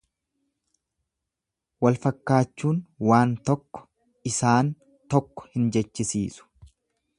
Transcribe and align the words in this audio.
Walfakkaachuun 1.87 2.79
waan 3.11 3.37
tokko 3.51 3.85
isaan 4.33 4.75
tokko 5.15 5.49
hin 5.55 5.71
jechisiisu. 5.77 6.53